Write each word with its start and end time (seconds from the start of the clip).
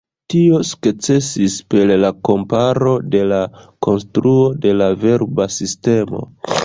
Tio 0.33 0.59
sukcesis 0.67 1.57
per 1.73 1.91
la 2.05 2.11
komparo 2.29 2.93
de 3.17 3.21
la 3.33 3.43
konstruo 3.89 4.51
de 4.65 4.73
la 4.81 4.89
verba 5.05 5.49
sistemo. 5.59 6.25